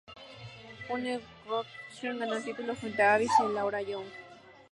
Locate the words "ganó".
2.17-2.33